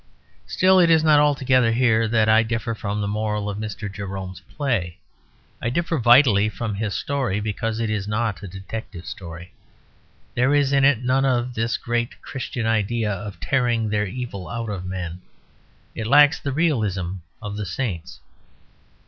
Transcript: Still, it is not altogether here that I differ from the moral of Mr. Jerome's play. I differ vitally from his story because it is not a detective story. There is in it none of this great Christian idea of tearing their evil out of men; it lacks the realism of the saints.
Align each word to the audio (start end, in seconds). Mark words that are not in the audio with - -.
Still, 0.47 0.79
it 0.79 0.89
is 0.89 1.03
not 1.03 1.19
altogether 1.19 1.71
here 1.71 2.07
that 2.07 2.27
I 2.27 2.41
differ 2.41 2.73
from 2.73 3.01
the 3.01 3.07
moral 3.07 3.47
of 3.47 3.59
Mr. 3.59 3.87
Jerome's 3.87 4.39
play. 4.39 4.97
I 5.61 5.69
differ 5.69 5.99
vitally 5.99 6.49
from 6.49 6.73
his 6.73 6.95
story 6.95 7.39
because 7.39 7.79
it 7.79 7.91
is 7.91 8.07
not 8.07 8.41
a 8.41 8.47
detective 8.47 9.05
story. 9.05 9.53
There 10.33 10.55
is 10.55 10.73
in 10.73 10.83
it 10.83 11.03
none 11.03 11.23
of 11.23 11.53
this 11.53 11.77
great 11.77 12.19
Christian 12.23 12.65
idea 12.65 13.11
of 13.13 13.39
tearing 13.39 13.89
their 13.91 14.07
evil 14.07 14.47
out 14.47 14.69
of 14.71 14.85
men; 14.87 15.21
it 15.93 16.07
lacks 16.07 16.39
the 16.39 16.51
realism 16.51 17.17
of 17.39 17.55
the 17.55 17.65
saints. 17.67 18.21